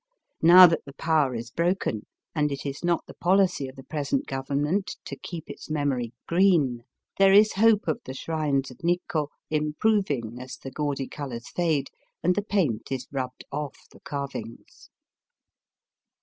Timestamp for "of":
3.67-3.75, 7.87-8.01, 8.71-8.83